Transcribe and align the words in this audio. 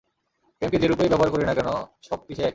প্রেমকে 0.61 0.77
যেরূপেই 0.77 1.09
ব্যবহার 1.09 1.31
করি 1.31 1.43
না 1.45 1.53
কেন, 1.53 1.69
শক্তি 2.01 2.31
সেই 2.35 2.45
একই। 2.45 2.49